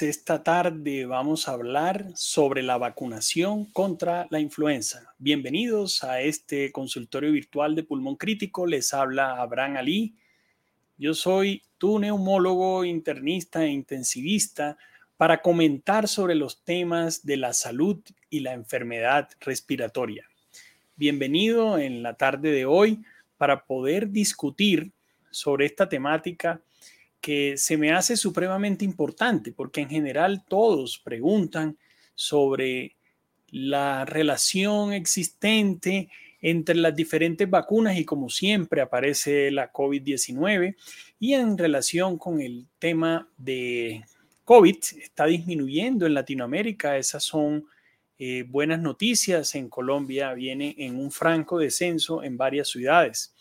[0.00, 5.12] Esta tarde vamos a hablar sobre la vacunación contra la influenza.
[5.18, 8.64] Bienvenidos a este consultorio virtual de pulmón crítico.
[8.64, 10.14] Les habla Abraham Ali.
[10.98, 14.78] Yo soy tu neumólogo, internista e intensivista
[15.16, 17.98] para comentar sobre los temas de la salud
[18.30, 20.28] y la enfermedad respiratoria.
[20.94, 23.02] Bienvenido en la tarde de hoy
[23.36, 24.92] para poder discutir
[25.32, 26.62] sobre esta temática
[27.20, 31.76] que se me hace supremamente importante porque en general todos preguntan
[32.14, 32.96] sobre
[33.50, 36.08] la relación existente
[36.40, 40.76] entre las diferentes vacunas y como siempre aparece la COVID-19
[41.18, 44.04] y en relación con el tema de
[44.44, 47.66] COVID está disminuyendo en Latinoamérica, esas son
[48.18, 53.34] eh, buenas noticias, en Colombia viene en un franco descenso en varias ciudades.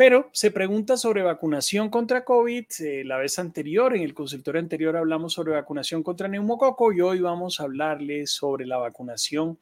[0.00, 2.64] Pero se pregunta sobre vacunación contra COVID.
[2.78, 7.20] Eh, la vez anterior, en el consultorio anterior, hablamos sobre vacunación contra neumococo y hoy
[7.20, 9.58] vamos a hablarles sobre la vacunación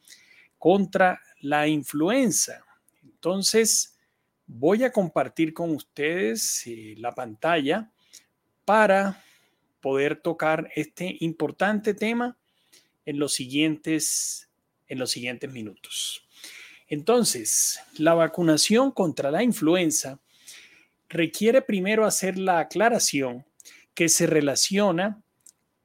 [0.57, 2.63] contra la influenza.
[3.03, 3.99] Entonces,
[4.47, 7.91] voy a compartir con ustedes eh, la pantalla
[8.63, 9.21] para
[9.81, 12.37] poder tocar este importante tema
[13.05, 14.49] en los siguientes,
[14.87, 16.25] en los siguientes minutos.
[16.87, 20.17] Entonces, la vacunación contra la influenza
[21.09, 23.45] requiere primero hacer la aclaración
[23.93, 25.21] que se relaciona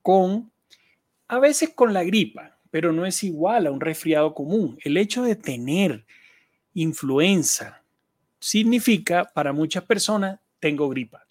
[0.02, 0.52] con,
[1.26, 4.78] a veces con la gripa, pero no es igual a un resfriado común.
[4.82, 6.04] El hecho de tener
[6.74, 7.82] influenza
[8.38, 11.24] significa para muchas personas tengo gripa.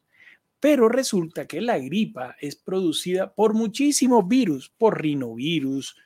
[0.60, 5.98] Pero resulta que la gripa es producida por muchísimos virus, por rinovirus,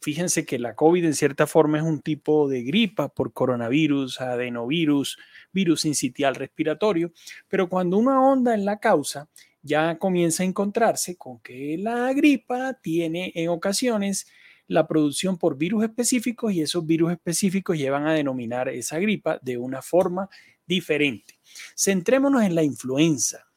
[0.00, 5.18] Fíjense que la COVID en cierta forma es un tipo de gripa por coronavirus, adenovirus,
[5.52, 7.12] virus incitial respiratorio,
[7.48, 9.28] pero cuando uno ahonda en la causa,
[9.62, 14.26] ya comienza a encontrarse con que la gripa tiene en ocasiones
[14.66, 19.58] la producción por virus específicos y esos virus específicos llevan a denominar esa gripa de
[19.58, 20.30] una forma
[20.64, 21.40] diferente.
[21.76, 23.48] Centrémonos en la influenza.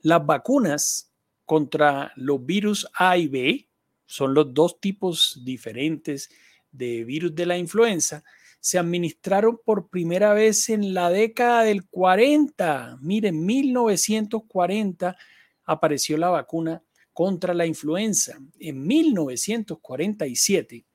[0.00, 1.12] Las vacunas
[1.44, 3.67] contra los virus A y B,
[4.08, 6.30] son los dos tipos diferentes
[6.72, 8.24] de virus de la influenza,
[8.58, 12.96] se administraron por primera vez en la década del 40.
[13.02, 15.14] Miren, 1940
[15.64, 16.82] apareció la vacuna
[17.12, 18.38] contra la influenza.
[18.58, 20.86] En 1947,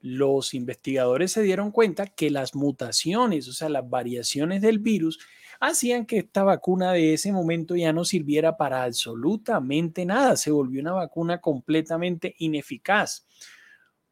[0.00, 5.20] los investigadores se dieron cuenta que las mutaciones, o sea, las variaciones del virus,
[5.60, 10.80] hacían que esta vacuna de ese momento ya no sirviera para absolutamente nada, se volvió
[10.80, 13.26] una vacuna completamente ineficaz,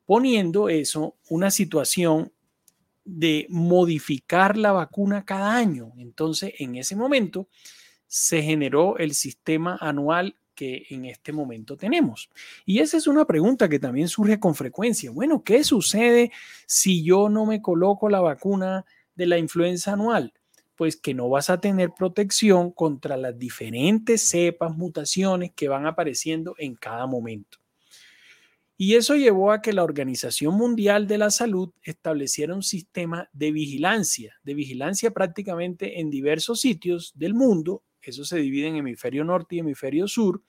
[0.04, 2.32] poniendo eso una situación
[3.04, 5.92] de modificar la vacuna cada año.
[5.98, 7.48] Entonces, en ese momento
[8.06, 12.30] se generó el sistema anual que en este momento tenemos.
[12.64, 15.10] Y esa es una pregunta que también surge con frecuencia.
[15.10, 16.30] Bueno, ¿qué sucede
[16.66, 20.32] si yo no me coloco la vacuna de la influenza anual?
[20.76, 26.54] Pues que no vas a tener protección contra las diferentes cepas, mutaciones que van apareciendo
[26.58, 27.58] en cada momento.
[28.76, 33.52] Y eso llevó a que la Organización Mundial de la Salud estableciera un sistema de
[33.52, 39.56] vigilancia, de vigilancia prácticamente en diversos sitios del mundo, eso se divide en hemisferio norte
[39.56, 40.42] y hemisferio sur,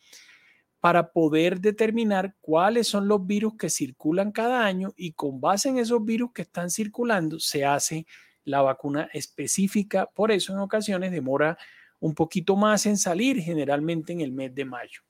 [0.79, 5.79] para poder determinar cuáles son los virus que circulan cada año y con base en
[5.79, 8.05] esos virus que están circulando se hace
[8.45, 10.05] la vacuna específica.
[10.05, 11.57] Por eso en ocasiones demora
[11.99, 15.01] un poquito más en salir, generalmente en el mes de mayo.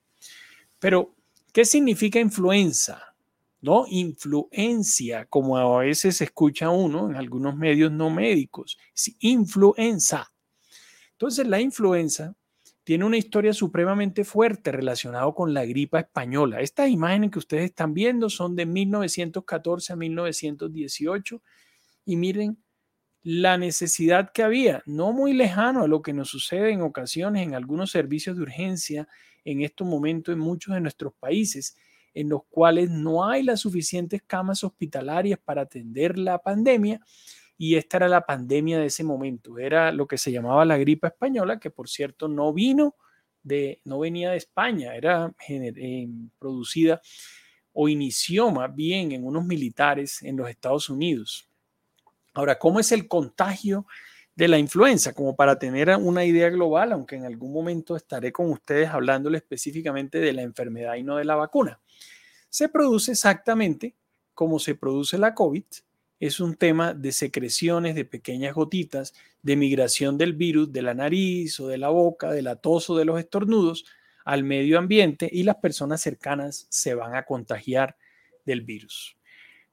[0.78, 1.14] Pero,
[1.52, 3.14] ¿qué significa influenza?
[3.60, 3.84] ¿No?
[3.88, 8.78] Influencia, como a veces se escucha uno en algunos medios no médicos,
[9.20, 10.32] influenza.
[11.12, 12.34] Entonces, la influenza
[12.84, 16.60] tiene una historia supremamente fuerte relacionada con la gripa española.
[16.60, 21.42] Estas imágenes que ustedes están viendo son de 1914 a 1918
[22.04, 22.58] y miren
[23.28, 27.56] la necesidad que había, no muy lejano a lo que nos sucede en ocasiones en
[27.56, 29.08] algunos servicios de urgencia
[29.44, 31.76] en estos momentos en muchos de nuestros países,
[32.14, 37.00] en los cuales no hay las suficientes camas hospitalarias para atender la pandemia.
[37.58, 41.08] Y esta era la pandemia de ese momento, era lo que se llamaba la gripa
[41.08, 42.94] española, que por cierto no vino
[43.42, 46.08] de, no venía de España, era eh,
[46.38, 47.00] producida
[47.72, 51.45] o inició más bien en unos militares en los Estados Unidos.
[52.36, 53.86] Ahora, ¿cómo es el contagio
[54.34, 55.14] de la influenza?
[55.14, 60.18] Como para tener una idea global, aunque en algún momento estaré con ustedes hablándole específicamente
[60.18, 61.80] de la enfermedad y no de la vacuna.
[62.50, 63.96] Se produce exactamente
[64.34, 65.64] como se produce la COVID.
[66.20, 71.58] Es un tema de secreciones, de pequeñas gotitas, de migración del virus de la nariz
[71.58, 73.86] o de la boca, de la tos o de los estornudos
[74.26, 77.96] al medio ambiente y las personas cercanas se van a contagiar
[78.44, 79.16] del virus.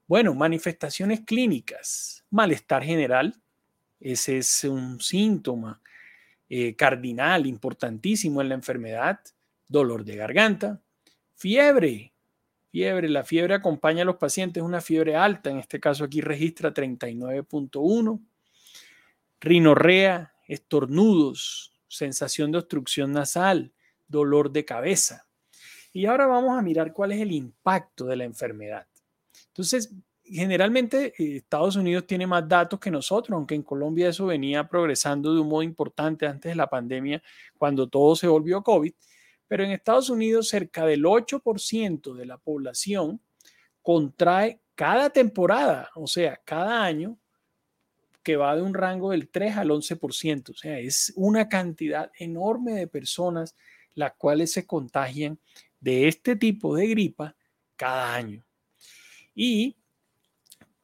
[0.08, 3.42] Bueno, manifestaciones clínicas, malestar general,
[4.00, 5.82] ese es un síntoma
[6.50, 9.22] eh, cardinal, importantísimo en la enfermedad,
[9.68, 10.82] dolor de garganta,
[11.36, 12.14] fiebre,
[12.70, 16.74] fiebre, la fiebre acompaña a los pacientes, una fiebre alta, en este caso aquí registra
[16.74, 18.20] 39.1,
[19.40, 23.72] rinorrea, estornudos, sensación de obstrucción nasal,
[24.08, 25.26] dolor de cabeza.
[25.94, 28.88] Y ahora vamos a mirar cuál es el impacto de la enfermedad.
[29.54, 34.68] Entonces, generalmente eh, Estados Unidos tiene más datos que nosotros, aunque en Colombia eso venía
[34.68, 37.22] progresando de un modo importante antes de la pandemia,
[37.58, 38.94] cuando todo se volvió COVID.
[39.48, 43.22] Pero en Estados Unidos cerca del 8% de la población
[43.84, 47.20] contrae cada temporada, o sea, cada año,
[48.24, 50.50] que va de un rango del 3 al 11%.
[50.50, 53.56] O sea, es una cantidad enorme de personas
[53.94, 55.38] las cuales se contagian
[55.80, 57.36] de este tipo de gripa
[57.76, 58.44] cada año.
[59.36, 59.76] Y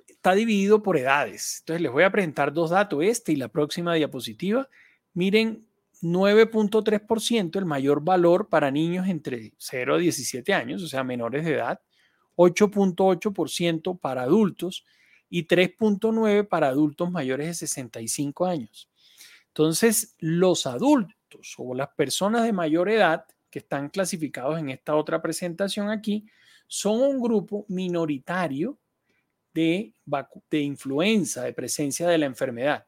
[0.07, 1.57] está dividido por edades.
[1.59, 4.67] Entonces les voy a presentar dos datos, este y la próxima diapositiva.
[5.13, 5.65] Miren,
[6.01, 11.55] 9.3%, el mayor valor para niños entre 0 a 17 años, o sea, menores de
[11.55, 11.81] edad.
[12.35, 14.85] 8.8% para adultos
[15.29, 18.89] y 3.9% para adultos mayores de 65 años.
[19.47, 25.21] Entonces, los adultos o las personas de mayor edad que están clasificados en esta otra
[25.21, 26.27] presentación aquí
[26.69, 28.77] son un grupo minoritario
[29.53, 29.93] de,
[30.51, 32.85] de influenza, de presencia de la enfermedad.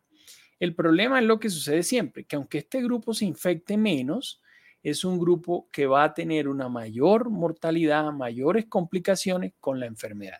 [0.60, 4.39] El problema es lo que sucede siempre, que aunque este grupo se infecte menos,
[4.83, 10.39] es un grupo que va a tener una mayor mortalidad, mayores complicaciones con la enfermedad.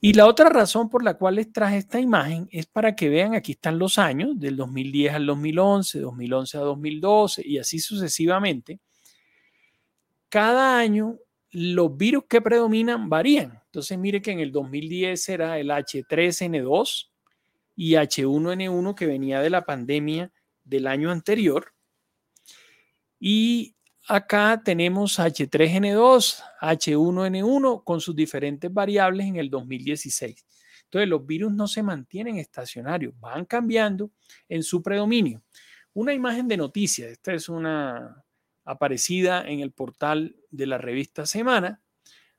[0.00, 3.34] Y la otra razón por la cual les traje esta imagen es para que vean,
[3.34, 8.80] aquí están los años, del 2010 al 2011, 2011 a 2012 y así sucesivamente.
[10.30, 11.18] Cada año
[11.52, 13.60] los virus que predominan varían.
[13.66, 17.10] Entonces, mire que en el 2010 era el H3N2
[17.76, 20.32] y H1N1 que venía de la pandemia
[20.64, 21.74] del año anterior.
[23.20, 23.76] Y
[24.08, 30.46] acá tenemos H3N2, H1N1 con sus diferentes variables en el 2016.
[30.84, 34.10] Entonces, los virus no se mantienen estacionarios, van cambiando
[34.48, 35.42] en su predominio.
[35.94, 38.24] Una imagen de noticias, esta es una
[38.64, 41.82] aparecida en el portal de la revista Semana,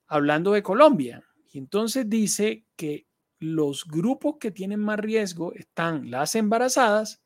[0.07, 1.23] hablando de Colombia.
[1.51, 3.07] Y entonces dice que
[3.39, 7.21] los grupos que tienen más riesgo están las embarazadas,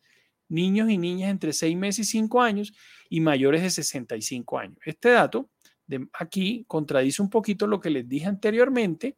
[0.49, 2.73] niños y niñas entre 6 meses y 5 años
[3.09, 4.77] y mayores de 65 años.
[4.83, 5.51] Este dato
[5.85, 9.17] de aquí contradice un poquito lo que les dije anteriormente,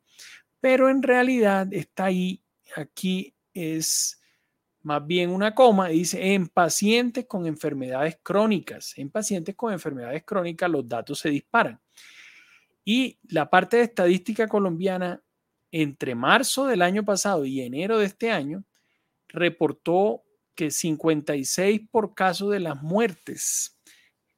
[0.59, 2.43] pero en realidad está ahí,
[2.75, 4.18] aquí es
[4.81, 8.97] más bien una coma, dice en pacientes con enfermedades crónicas.
[8.97, 11.79] En pacientes con enfermedades crónicas los datos se disparan.
[12.85, 15.21] Y la parte de estadística colombiana
[15.71, 18.63] entre marzo del año pasado y enero de este año
[19.27, 20.23] reportó
[20.55, 23.77] que 56 por caso de las muertes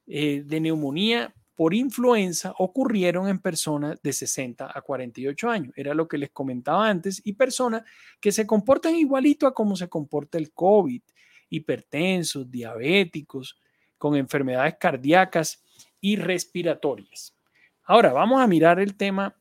[0.08, 5.74] eh, de neumonía por influenza ocurrieron en personas de 60 a 48 años.
[5.76, 7.22] Era lo que les comentaba antes.
[7.24, 7.84] Y personas
[8.20, 11.04] que se comportan igualito a cómo se comporta el COVID.
[11.52, 13.62] Hipertensos, diabéticos,
[14.00, 15.64] con enfermedades cardíacas
[16.00, 17.38] y respiratorias.
[17.84, 19.36] Ahora vamos a mirar el tema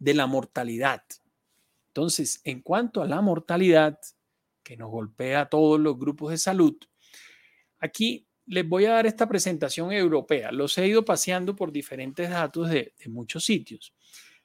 [0.00, 1.04] de la mortalidad.
[1.90, 4.00] Entonces, en cuanto a la mortalidad,
[4.64, 6.76] que nos golpea a todos los grupos de salud,
[7.78, 10.50] aquí les voy a dar esta presentación europea.
[10.50, 13.94] Los he ido paseando por diferentes datos de, muchos sitios.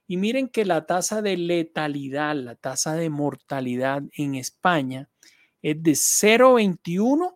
[0.06, 5.10] Y miren que la tasa de letalidad, la tasa de mortalidad en España
[5.64, 7.36] es de 0,21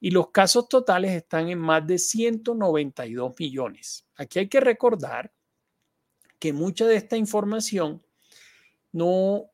[0.00, 4.06] y los casos totales están en más de 192 millones.
[4.16, 5.32] Aquí hay que recordar
[6.38, 8.02] que mucha de esta información
[8.92, 9.50] no,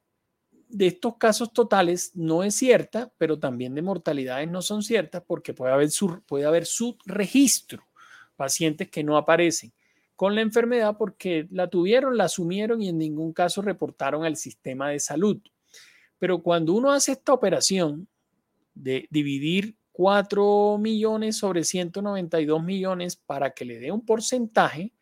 [0.68, 5.54] de estos casos totales no es cierta, pero también de mortalidades no son ciertas porque
[5.54, 5.90] puede haber,
[6.26, 7.84] puede haber subregistro,
[8.36, 9.72] pacientes que no aparecen
[10.16, 14.90] con la enfermedad porque la tuvieron, la asumieron y en ningún caso reportaron al sistema
[14.90, 15.40] de salud.
[16.18, 18.08] Pero cuando uno hace esta operación
[18.74, 24.92] de dividir 4 millones sobre 192 millones para que le dé un porcentaje,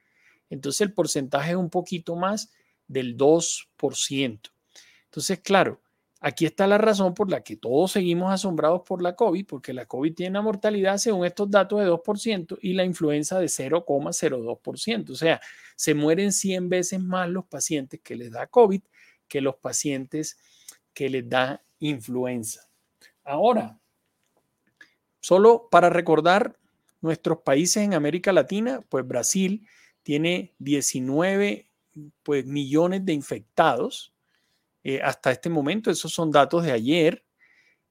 [0.49, 2.53] entonces el porcentaje es un poquito más
[2.89, 4.41] del 2%.
[5.05, 5.81] Entonces, claro,
[6.23, 9.87] Aquí está la razón por la que todos seguimos asombrados por la COVID, porque la
[9.87, 15.11] COVID tiene una mortalidad según estos datos de 2% y la influenza de 0,02%.
[15.11, 15.41] O sea,
[15.77, 18.83] se mueren 100 veces más los pacientes que les da COVID
[19.29, 20.37] que los pacientes
[20.93, 22.69] que les da influenza.
[23.25, 23.81] Ahora,
[25.21, 26.59] solo para recordar
[27.01, 29.67] nuestros países en América Latina, pues Brasil
[30.03, 31.71] tiene 19
[32.23, 34.13] pues, millones de infectados
[34.85, 35.91] eh, hasta este momento.
[35.91, 37.25] Esos son datos de ayer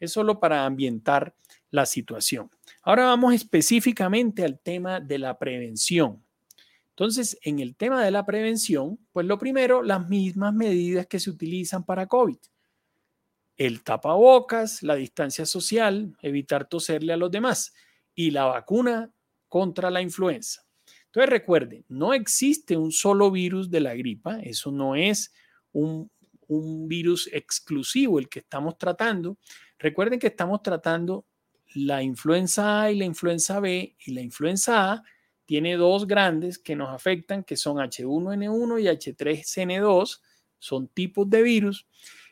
[0.00, 1.34] Es solo para ambientar
[1.70, 2.50] la situación.
[2.82, 6.25] Ahora vamos específicamente al tema de la prevención.
[6.96, 11.28] Entonces, en el tema de la prevención, pues lo primero, las mismas medidas que se
[11.28, 12.38] utilizan para COVID.
[13.58, 17.74] El tapabocas, la distancia social, evitar toserle a los demás
[18.14, 19.12] y la vacuna
[19.46, 20.64] contra la influenza.
[21.04, 25.34] Entonces recuerden, no existe un solo virus de la gripa, eso no es
[25.72, 26.10] un,
[26.48, 29.36] un virus exclusivo el que estamos tratando.
[29.78, 31.26] Recuerden que estamos tratando
[31.74, 35.02] la influenza A y la influenza B y la influenza A
[35.46, 40.20] tiene dos grandes que nos afectan, que son H1N1 y H3N2,
[40.58, 41.86] son tipos de virus,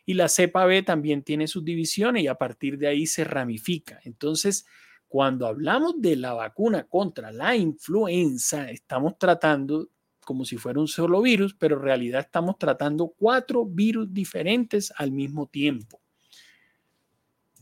[0.05, 4.01] y la cepa B también tiene sus divisiones y a partir de ahí se ramifica.
[4.05, 4.67] Entonces,
[5.09, 9.89] cuando hablamos de la vacuna contra la influenza, estamos tratando
[10.25, 15.13] como si fuera un solo virus, pero en realidad estamos tratando cuatro virus diferentes al
[15.13, 16.01] mismo tiempo.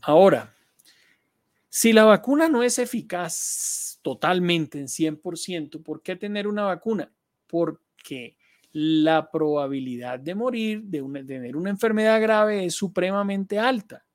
[0.01, 0.53] Ahora,
[1.69, 7.11] si la vacuna no es eficaz totalmente en 100%, ¿por qué tener una vacuna?
[7.47, 8.37] Porque
[8.73, 14.05] la probabilidad de morir, de, tener una enfermedad grave es supremamente alta.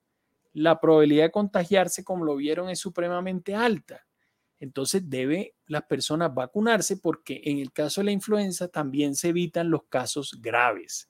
[0.52, 4.04] La probabilidad de contagiarse, como lo vieron, es supremamente alta.
[4.61, 9.71] Entonces debe las personas vacunarse porque en el caso de la influenza también se evitan
[9.71, 11.09] los casos graves.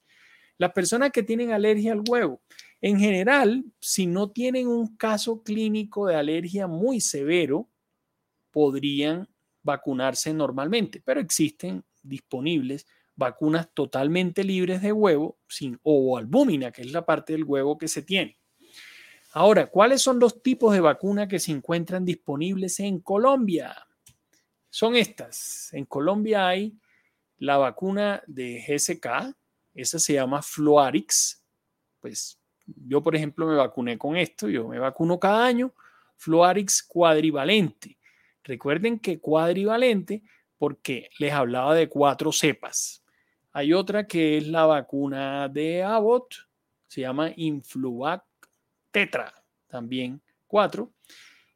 [0.58, 2.42] Las personas que tienen alergia al huevo,
[2.80, 7.68] en general, si no tienen un caso clínico de alergia muy severo,
[8.50, 9.28] podrían
[9.62, 12.86] vacunarse normalmente, pero existen disponibles
[13.18, 18.02] vacunas totalmente libres de huevo sin albúmina, que es la parte del huevo que se
[18.02, 18.38] tiene.
[19.32, 23.74] Ahora, ¿cuáles son los tipos de vacuna que se encuentran disponibles en Colombia?
[24.70, 25.72] Son estas.
[25.72, 26.78] En Colombia hay
[27.38, 29.36] la vacuna de GSK,
[29.74, 31.44] esa se llama Floarix.
[32.00, 35.74] Pues yo, por ejemplo, me vacuné con esto, yo me vacuno cada año,
[36.16, 37.97] Floarix cuadrivalente.
[38.48, 40.22] Recuerden que cuadrivalente
[40.56, 43.04] porque les hablaba de cuatro cepas.
[43.52, 46.34] Hay otra que es la vacuna de Abbott,
[46.86, 48.24] se llama Influvac
[48.90, 49.34] Tetra,
[49.66, 50.94] también cuatro,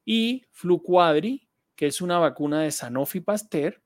[0.05, 3.81] y Fluquadri, que es una vacuna de Sanofi Pasteur.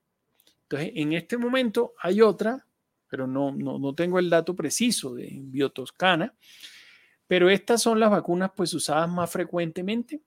[0.62, 2.66] Entonces, en este momento hay otra,
[3.06, 6.34] pero no, no, no tengo el dato preciso de Biotoscana,
[7.28, 10.22] pero estas son las vacunas pues usadas más frecuentemente.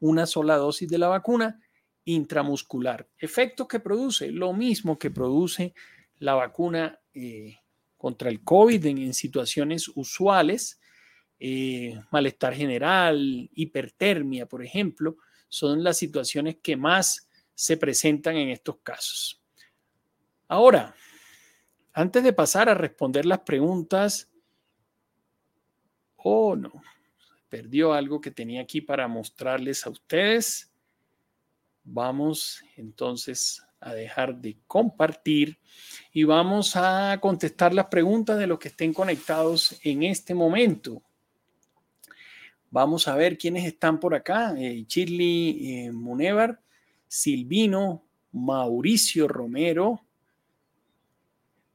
[0.00, 1.61] Una sola dosis de la vacuna
[2.04, 3.08] intramuscular.
[3.18, 5.74] Efectos que produce, lo mismo que produce
[6.18, 7.58] la vacuna eh,
[7.96, 10.80] contra el COVID en, situaciones usuales,
[11.38, 15.16] eh, malestar general, hipertermia, por ejemplo,
[15.48, 19.40] son las situaciones que más se presentan en estos casos.
[20.48, 20.94] Ahora,
[21.92, 24.30] antes de pasar a responder las preguntas,
[26.16, 26.82] oh no,
[27.48, 30.71] perdió algo que tenía aquí para mostrarles a ustedes.
[31.84, 35.58] Vamos entonces a dejar de compartir
[36.12, 41.02] y vamos a contestar las preguntas de los que estén conectados en este momento.
[42.70, 44.54] Vamos a ver quiénes están por acá.
[44.56, 46.60] Eh, eh, Munevar,
[47.06, 50.00] Silvino, Mauricio Romero,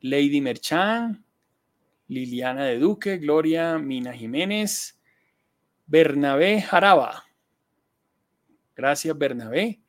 [0.01, 1.23] Lady Merchan,
[2.07, 4.99] Liliana de Duque, Gloria Mina Jiménez,
[5.85, 7.25] Bernabé Jaraba.
[8.75, 9.81] Gracias, Bernabé.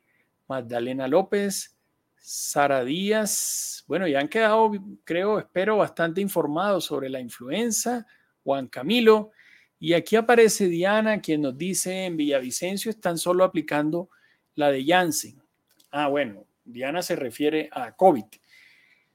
[0.49, 1.77] Magdalena López,
[2.17, 4.71] Sara Díaz, bueno, ya han quedado,
[5.05, 8.05] creo, espero, bastante informados sobre la influenza.
[8.43, 9.31] Juan Camilo,
[9.79, 14.09] y aquí aparece Diana, quien nos dice en Villavicencio están solo aplicando
[14.55, 15.41] la de Janssen.
[15.91, 18.25] Ah, bueno, Diana se refiere a COVID.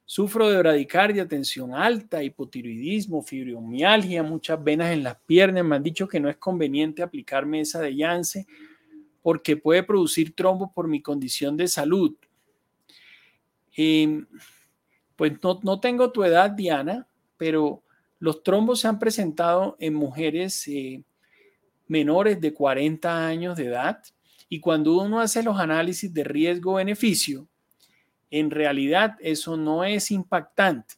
[0.07, 5.65] Sufro de bradicardia, tensión alta, hipotiroidismo, fibromialgia, muchas venas en las piernas.
[5.65, 8.47] Me han dicho que no es conveniente aplicarme esa de Janssen
[9.25, 12.15] porque puede producir trombo por mi condición de salud.
[13.75, 14.27] Em,
[15.17, 17.83] pues no, no tengo tu edad, Diana, pero
[18.19, 21.03] los trombos se han presentado en mujeres eh,
[21.89, 24.03] menores de 40 años de edad
[24.51, 27.49] y cuando uno hace los análisis de riesgo-beneficio,
[28.31, 30.97] en realidad eso no es impactante.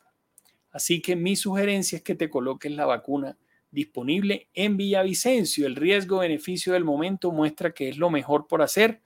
[0.73, 3.37] Así que mi sugerencia es que te coloques la vacuna
[3.71, 5.67] disponible en Villavicencio.
[5.67, 9.01] El riesgo-beneficio del momento muestra que es lo mejor por hacer,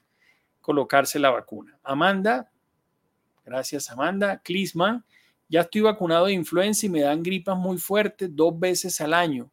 [0.60, 1.78] colocarse la vacuna.
[1.82, 2.50] Amanda,
[3.44, 5.04] gracias Amanda, Clisman,
[5.48, 9.50] ya estoy vacunado de influenza y me dan gripas muy fuertes dos veces al año.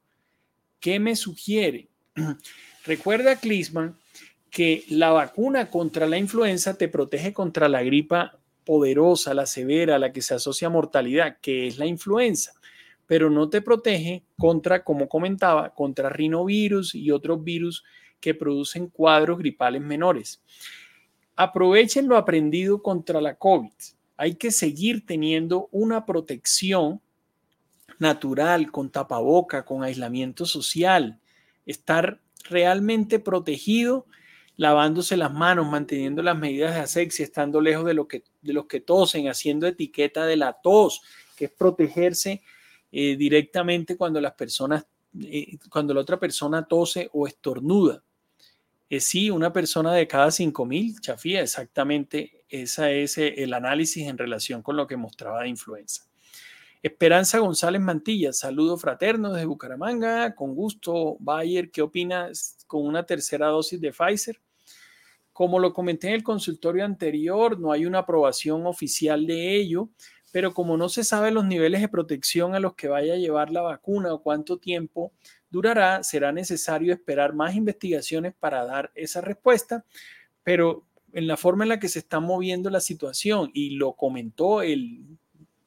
[0.79, 1.89] ¿Qué me sugiere?
[2.85, 3.97] Recuerda, Clisman,
[4.51, 10.11] que la vacuna contra la influenza te protege contra la gripa poderosa, la severa, la
[10.11, 12.53] que se asocia a mortalidad, que es la influenza,
[13.07, 17.83] pero no te protege contra, como comentaba, contra rinovirus y otros virus
[18.19, 20.41] que producen cuadros gripales menores.
[21.35, 23.71] Aprovechen lo aprendido contra la COVID
[24.17, 27.01] hay que seguir teniendo una protección
[27.99, 31.19] natural, con tapaboca, con aislamiento social,
[31.65, 34.05] estar realmente protegido,
[34.55, 38.65] lavándose las manos, manteniendo las medidas de asepsia, estando lejos de, lo que, de los
[38.65, 41.01] que tosen, haciendo etiqueta de la tos,
[41.35, 42.41] que es protegerse
[42.91, 44.85] eh, directamente cuando las personas,
[45.21, 48.03] eh, cuando la otra persona tose o estornuda.
[48.89, 54.17] Es sí, una persona de cada 5.000 chafía, exactamente ese es eh, el análisis en
[54.17, 56.05] relación con lo que mostraba de influenza.
[56.81, 61.17] Esperanza González Mantilla, saludo fraterno desde Bucaramanga, con gusto.
[61.19, 64.39] Bayer, ¿qué opinas con una tercera dosis de Pfizer?
[65.33, 69.89] Como lo comenté en el consultorio anterior, no hay una aprobación oficial de ello,
[70.37, 73.49] pero como no se sabe los niveles de protección a los que vaya a llevar
[73.49, 75.11] la vacuna o cuánto tiempo
[75.49, 79.83] durará, será necesario esperar más investigaciones para dar esa respuesta,
[80.43, 84.61] pero en la forma en la que se está moviendo la situación y lo comentó
[84.61, 85.07] el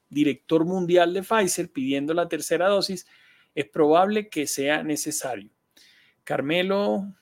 [0.07, 3.05] director mundial de Pfizer pidiendo la tercera dosis,
[3.53, 5.51] es probable que sea necesario.
[6.23, 7.13] Carmelo,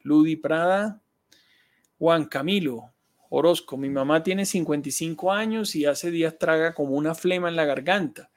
[0.00, 1.02] Ludi Prada,
[1.98, 2.94] Juan Camilo,
[3.30, 7.64] Orozco, mi mamá tiene 55 años y hace días traga como una flema en la
[7.64, 8.30] garganta.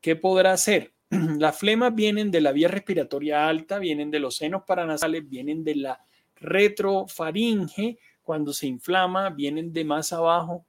[0.00, 0.92] ¿Qué podrá hacer?
[1.10, 5.76] Las flemas vienen de la vía respiratoria alta, vienen de los senos paranasales, vienen de
[5.76, 6.04] la
[6.36, 10.64] retrofaringe, cuando se inflama, vienen de más abajo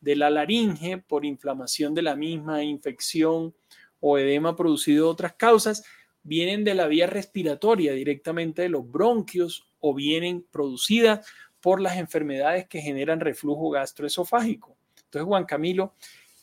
[0.00, 3.54] de la laringe por inflamación de la misma, infección
[4.00, 5.84] o edema producido de otras causas,
[6.22, 11.26] vienen de la vía respiratoria directamente de los bronquios o vienen producidas
[11.60, 14.76] por las enfermedades que generan reflujo gastroesofágico.
[14.96, 15.94] Entonces, Juan Camilo,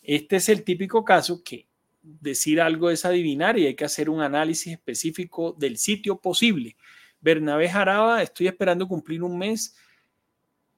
[0.03, 1.67] este es el típico caso que
[2.01, 6.77] decir algo es adivinar y hay que hacer un análisis específico del sitio posible.
[7.19, 9.75] Bernabé Jaraba, estoy esperando cumplir un mes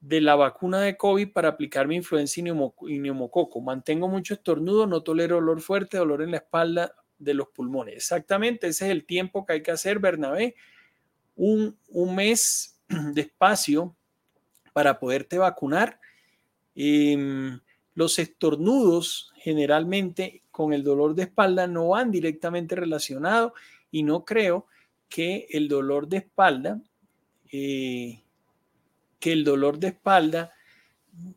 [0.00, 3.60] de la vacuna de COVID para aplicarme influenza y, neumococo.
[3.60, 7.96] Mantengo mucho estornudo, no tolero olor fuerte, dolor en la espalda de los pulmones.
[7.96, 10.54] Exactamente, ese es el tiempo que hay que hacer, Bernabé.
[11.36, 11.76] Un,
[12.14, 13.94] mes de espacio
[14.72, 16.00] para poderte vacunar.
[16.74, 17.60] Em,
[17.94, 23.52] los estornudos generalmente con el dolor de espalda no van directamente relacionados
[23.90, 24.66] y no creo
[25.08, 26.80] que el dolor de espalda,
[27.52, 28.22] eh,
[29.18, 30.52] que el dolor de espalda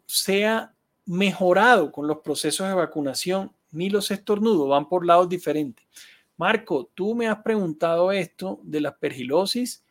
[0.06, 0.74] sea
[1.06, 5.86] mejorado con los procesos de vacunación, ni los estornudos, van por lados diferentes.
[6.38, 9.84] Marco, tú me has preguntado esto de la aspergilosis.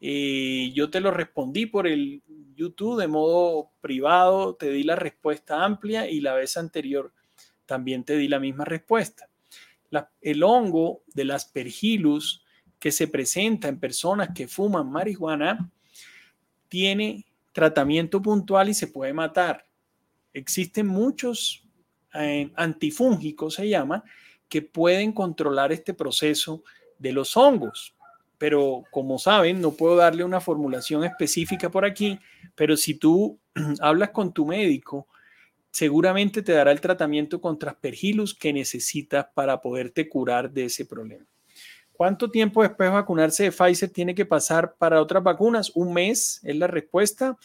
[0.00, 2.22] Eh, yo te lo respondí por el
[2.58, 7.12] YouTube de modo privado, te di la respuesta amplia y la vez anterior
[7.64, 9.28] también te di la misma respuesta.
[10.20, 12.44] el hongo del aspergillus
[12.78, 15.70] que se presenta en personas que fuman marihuana
[16.68, 19.64] tiene tratamiento puntual y se puede matar.
[20.32, 21.64] Existen muchos
[22.14, 24.04] eh, antifúngicos, se llama,
[24.48, 26.62] que pueden controlar este proceso
[26.98, 27.94] de los hongos.
[28.38, 32.18] Pero como saben, no puedo darle una formulación específica por aquí,
[32.54, 33.38] pero si tú
[33.80, 35.08] hablas con tu médico,
[35.70, 41.26] seguramente te dará el tratamiento contra aspergillus que necesitas para poderte curar de ese problema.
[41.92, 45.72] ¿Cuánto tiempo después de vacunarse de Pfizer tiene que pasar para otras vacunas?
[45.74, 47.36] Un mes es la respuesta.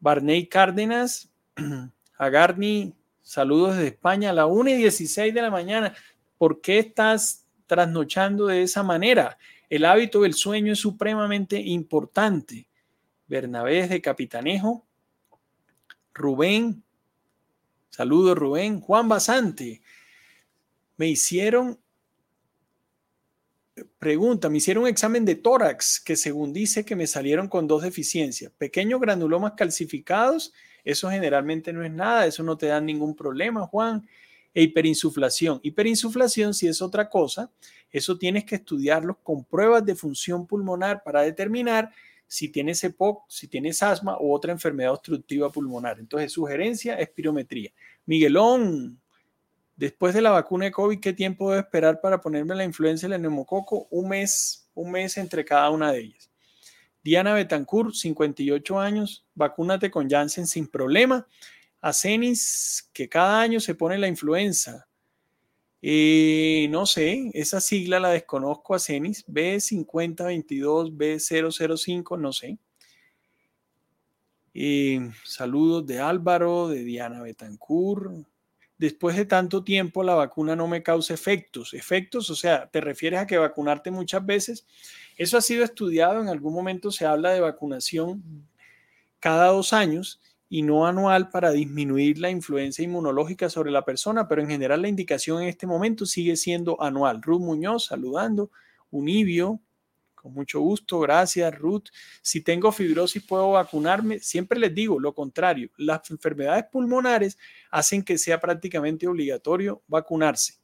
[0.00, 1.30] Barney Cárdenas,
[2.18, 5.94] Agarni, saludos desde España a la 1 y 16 de la mañana.
[6.36, 9.38] ¿Por qué estás trasnochando de esa manera?
[9.68, 12.68] El hábito del sueño es supremamente importante.
[13.26, 14.86] Bernabé de Capitanejo.
[16.14, 16.82] Rubén,
[17.90, 18.80] saludos Rubén.
[18.80, 19.82] Juan Basante,
[20.96, 21.78] me hicieron,
[23.98, 27.82] pregunta, me hicieron un examen de tórax que según dice que me salieron con dos
[27.82, 28.52] deficiencias.
[28.56, 34.08] Pequeños granulomas calcificados, eso generalmente no es nada, eso no te da ningún problema, Juan.
[34.56, 35.60] E hiperinsuflación.
[35.62, 37.50] Hiperinsuflación, si es otra cosa,
[37.90, 41.92] eso tienes que estudiarlo con pruebas de función pulmonar para determinar
[42.26, 45.98] si tienes EPOC, si tienes asma o otra enfermedad obstructiva pulmonar.
[46.00, 47.70] Entonces, sugerencia, espirometría.
[48.06, 48.98] Miguelón,
[49.76, 53.12] Después de la vacuna de COVID, ¿qué tiempo debo esperar para ponerme la influenza y
[53.12, 53.86] el neumococo?
[53.90, 56.30] Un mes, un mes entre cada una de ellas.
[57.04, 61.26] Diana Betancourt, 58 años, vacúnate con Janssen sin problema.
[61.88, 64.86] Acenis, que cada año se pone la influenza.
[65.82, 72.58] Eh, no sé, esa sigla la desconozco, Acenis, B5022, B005, no sé.
[74.54, 78.26] Eh, saludos de Álvaro, de Diana Betancourt
[78.78, 81.74] después de tanto tiempo la vacuna no me causa efectos.
[81.74, 84.66] Efectos, o sea, te refieres a que vacunarte muchas veces.
[85.16, 88.22] Eso ha sido estudiado, en algún momento se habla de vacunación
[89.18, 94.42] cada dos años y no anual para disminuir la influencia inmunológica sobre la persona, pero
[94.42, 97.22] en general la indicación en este momento sigue siendo anual.
[97.22, 98.50] Ruth Muñoz saludando,
[98.90, 99.60] Univio,
[100.28, 101.88] mucho gusto, gracias Ruth.
[102.22, 104.18] Si tengo fibrosis, ¿puedo vacunarme?
[104.20, 105.70] Siempre les digo lo contrario.
[105.76, 107.38] Las enfermedades pulmonares
[107.70, 110.54] hacen que sea prácticamente obligatorio vacunarse.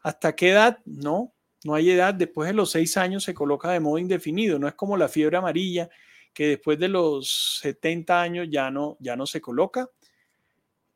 [0.00, 0.78] ¿Hasta qué edad?
[0.84, 2.14] No, no hay edad.
[2.14, 4.58] Después de los seis años se coloca de modo indefinido.
[4.58, 5.88] No es como la fiebre amarilla,
[6.36, 9.88] que después de los 70 años ya no, ya no se coloca.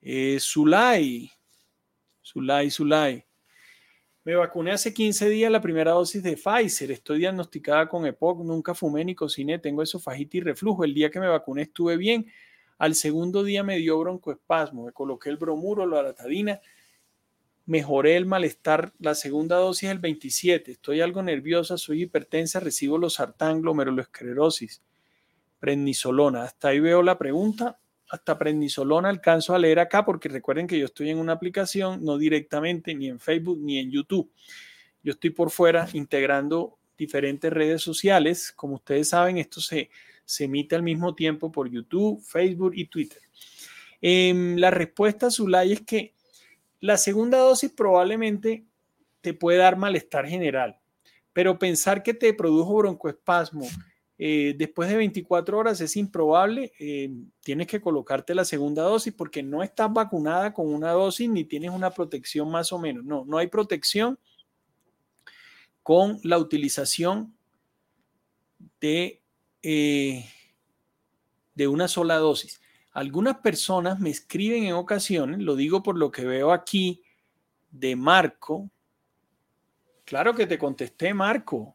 [0.03, 1.31] Eh, Zulay,
[2.23, 3.25] Zulay, Zulay.
[4.23, 6.91] Me vacuné hace 15 días la primera dosis de Pfizer.
[6.91, 8.45] Estoy diagnosticada con EPOC.
[8.45, 9.59] Nunca fumé ni cociné.
[9.59, 10.85] Tengo esofagitis y reflujo.
[10.85, 12.31] El día que me vacuné estuve bien.
[12.77, 14.85] Al segundo día me dio broncoespasmo.
[14.85, 16.61] Me coloqué el bromuro, la aratadina.
[17.65, 18.93] Mejoré el malestar.
[18.99, 20.73] La segunda dosis el 27.
[20.73, 21.79] Estoy algo nerviosa.
[21.79, 22.61] Soy hipertensa.
[22.61, 24.83] Recibo los sartán, glomerulosclerosis.
[25.61, 26.43] Prednisolona.
[26.43, 27.79] Hasta ahí veo la pregunta
[28.11, 32.19] hasta prednisolona alcanzo a leer acá porque recuerden que yo estoy en una aplicación, no
[32.19, 34.31] directamente ni en Facebook ni en YouTube.
[35.03, 38.53] Yo estoy por fuera integrando diferentes redes sociales.
[38.55, 39.91] Como ustedes saben, esto se,
[40.25, 43.23] se emite al mismo tiempo por YouTube, Facebook y Twitter.
[44.03, 46.15] Em, la respuesta, Zulay, es que
[46.81, 48.65] la segunda dosis probablemente
[49.21, 50.81] te puede dar malestar general,
[51.33, 53.67] pero pensar que te produjo broncoespasmo,
[54.23, 59.43] eh, después de 24 horas es improbable, eh, tienes que colocarte la segunda dosis porque
[59.43, 63.03] no estás vacunada con una dosis ni tienes una protección más o menos.
[63.03, 64.19] No, no hay protección
[65.83, 67.35] con la utilización
[68.79, 69.23] de,
[69.63, 70.27] eh,
[71.55, 72.61] de una sola dosis.
[72.93, 77.03] Algunas personas me escriben en ocasiones, lo digo por lo que veo aquí
[77.71, 78.71] de Marco.
[80.05, 81.75] Claro que te contesté, Marco.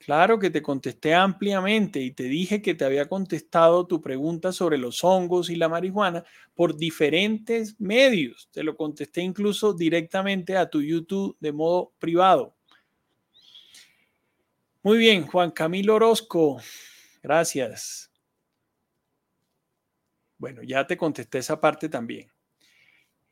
[0.00, 4.78] Claro que te contesté ampliamente y te dije que te había contestado tu pregunta sobre
[4.78, 8.48] los hongos y la marihuana por diferentes medios.
[8.50, 12.56] Te lo contesté incluso directamente a tu YouTube de modo privado.
[14.82, 16.56] Muy bien, Juan Camilo Orozco,
[17.22, 18.10] gracias.
[20.38, 22.30] Bueno, ya te contesté esa parte también.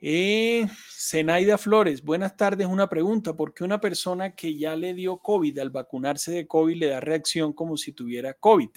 [0.00, 2.68] Eh, Zenaida Flores, buenas tardes.
[2.68, 6.76] Una pregunta: ¿por qué una persona que ya le dio COVID al vacunarse de COVID
[6.76, 8.68] le da reacción como si tuviera COVID?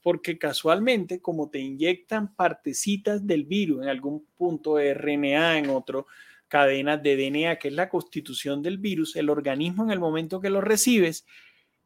[0.00, 6.06] Porque casualmente, como te inyectan partecitas del virus en algún punto de RNA, en otro
[6.48, 10.50] cadenas de DNA, que es la constitución del virus, el organismo en el momento que
[10.50, 11.26] lo recibes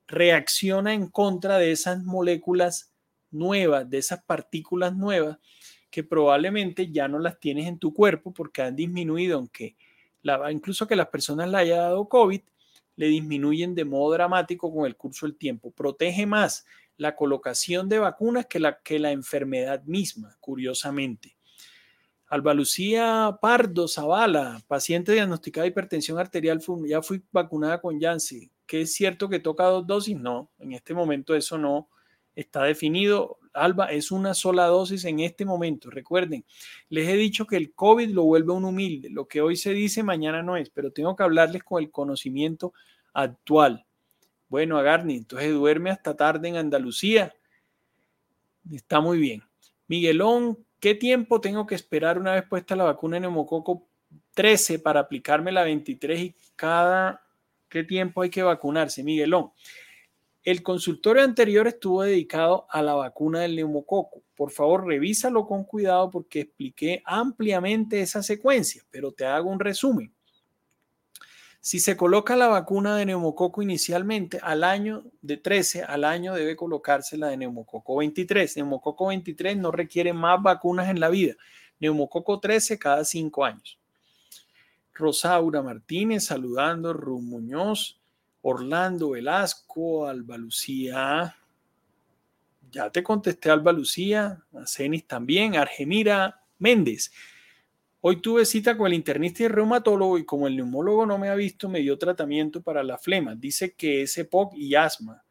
[0.07, 2.93] reacciona en contra de esas moléculas
[3.31, 5.39] nuevas, de esas partículas nuevas
[5.91, 9.77] que probablemente ya no las tienes en tu cuerpo porque han disminuido, aunque
[10.23, 12.41] la, incluso que las personas le haya dado COVID,
[12.97, 15.71] le disminuyen de modo dramático con el curso del tiempo.
[15.71, 21.37] Protege más la colocación de vacunas que la, que la enfermedad misma, curiosamente.
[22.27, 28.51] Alba Lucía Pardo Zavala, paciente diagnosticada de hipertensión arterial, ya fui vacunada con Janssen.
[28.67, 30.17] ¿Qué es cierto que toca dos dosis?
[30.17, 31.89] No, en este momento eso no
[32.41, 33.39] está definido.
[33.53, 35.91] Alba, es una sola dosis en este momento.
[35.91, 36.45] Recuerden,
[36.89, 39.11] les he dicho que el COVID lo vuelve un humilde.
[39.11, 42.73] Lo que hoy se dice, mañana no es, pero tengo que hablarles con el conocimiento
[43.13, 43.85] actual.
[44.49, 47.35] Bueno, Agarni, entonces duerme hasta tarde en Andalucía.
[48.71, 49.43] Está muy bien.
[49.89, 53.89] Miguelón, ¿Qué tiempo tengo que esperar una vez puesta la vacuna de neumococo
[54.35, 57.23] 13 para aplicarme la 23 y cada
[57.69, 59.51] qué tiempo hay que vacunarse, Miguelón?
[60.45, 64.23] El consultorio anterior estuvo dedicado a la vacuna del neumococo.
[64.35, 70.15] Por favor, revísalo con cuidado porque expliqué ampliamente esa secuencia, pero te hago un resumen.
[71.61, 76.57] Si se coloca la vacuna de neumococo inicialmente, al año de 13 al año debe
[76.57, 78.57] colocarse la de neumococo 23.
[78.57, 81.35] Neumococo 23 no requiere más vacunas en la vida.
[81.81, 83.79] Neumococo 13 cada 5 años.
[84.95, 88.01] Rosaura Martínez saludando, Ru Muñoz,
[88.43, 91.37] Orlando Velasco, Alba Lucía.
[92.71, 94.65] Ya te contesté Alba Lucía, a
[95.07, 97.11] también, Argemira Méndez.
[98.01, 101.35] Hoy tuve cita con el internista y reumatólogo y como el neumólogo no me ha
[101.35, 103.35] visto, me dio tratamiento para la flema.
[103.35, 105.25] Dice que es EPOC y asma.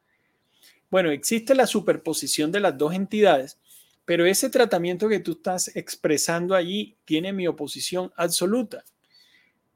[0.89, 3.59] Bueno, existe la superposición de las dos entidades,
[4.03, 8.83] pero ese tratamiento que tú estás expresando allí tiene mi oposición absoluta,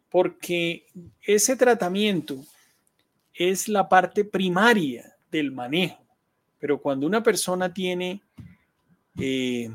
[0.09, 0.87] porque
[1.21, 2.45] ese tratamiento
[3.49, 6.05] es la parte primaria del manejo,
[6.59, 8.21] pero cuando una persona tiene...
[9.19, 9.69] Eh,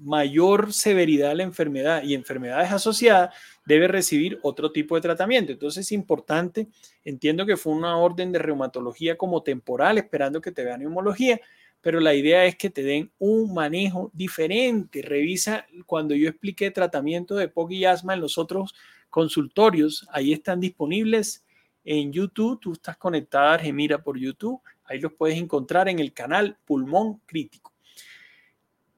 [0.00, 3.34] mayor severidad de la enfermedad y enfermedades asociadas,
[3.64, 5.52] debe recibir otro tipo de tratamiento.
[5.52, 6.68] Entonces es importante,
[7.04, 11.40] entiendo que fue una orden de reumatología como temporal, esperando que te vean neumología,
[11.80, 15.02] pero la idea es que te den un manejo diferente.
[15.02, 18.74] Revisa cuando yo expliqué tratamiento de POC y asma en los otros
[19.08, 21.44] consultorios, ahí están disponibles
[21.86, 26.12] en YouTube, tú estás conectada a Gemira por YouTube, ahí los puedes encontrar en el
[26.12, 27.72] canal Pulmón Crítico.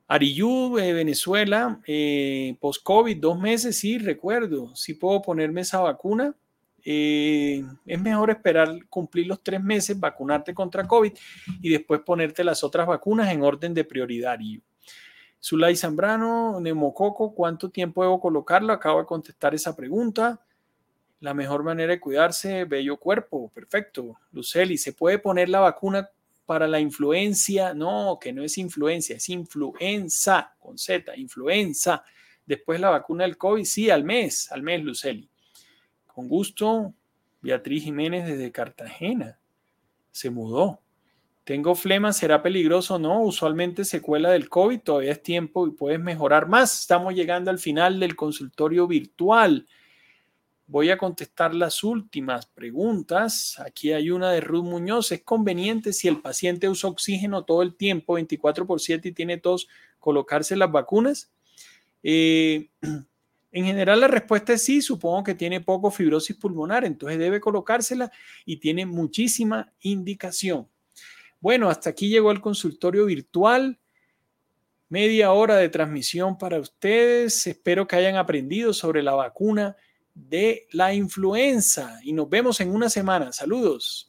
[0.09, 6.35] Ariyú, Venezuela, eh, post-COVID, dos meses, sí, recuerdo, sí puedo ponerme esa vacuna.
[6.83, 11.12] Eh, es mejor esperar cumplir los tres meses, vacunarte contra COVID
[11.61, 14.38] y después ponerte las otras vacunas en orden de prioridad.
[15.42, 18.72] Zulay Zambrano, neumococo, ¿cuánto tiempo debo colocarlo?
[18.72, 20.40] Acabo de contestar esa pregunta.
[21.20, 24.18] La mejor manera de cuidarse, bello cuerpo, perfecto.
[24.33, 26.09] Luceli, ¿se puede poner la vacuna
[26.48, 32.02] para la influencia, no, que no es influencia, es influenza, con Z, influenza.
[32.46, 35.28] Después la vacuna del COVID, sí, al mes, al mes, Luceli.
[36.07, 36.94] Con gusto,
[37.42, 39.38] Beatriz Jiménez desde Cartagena.
[40.11, 40.81] Se mudó.
[41.44, 42.98] Tengo flema, ¿será peligroso?
[42.98, 46.81] No, usualmente secuela del COVID, todavía es tiempo y puedes mejorar más.
[46.81, 49.66] Estamos llegando al final del consultorio virtual.
[50.70, 53.59] Voy a contestar las últimas preguntas.
[53.59, 55.11] Aquí hay una de Ruth Muñoz.
[55.12, 59.38] ¿Es conveniente si el paciente usa oxígeno todo el tiempo, 24 por 7 y tiene
[59.38, 59.66] tos,
[59.98, 61.33] colocarse las vacunas?
[62.02, 62.68] Eh,
[63.52, 68.12] en general la respuesta es sí, supongo que tiene poco fibrosis pulmonar, entonces debe colocársela
[68.44, 70.68] y tiene muchísima indicación.
[71.40, 73.78] Bueno, hasta aquí llegó el consultorio virtual.
[74.90, 77.46] Media hora de transmisión para ustedes.
[77.46, 79.74] Espero que hayan aprendido sobre la vacuna
[80.18, 83.33] de la influenza y nos vemos en una semana.
[83.33, 84.08] Saludos.